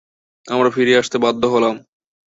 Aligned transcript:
আমরা 0.47 0.69
ফিরে 0.69 0.93
আসতে 0.97 1.17
বাধ্য 1.17 1.43
হলাম। 1.45 1.75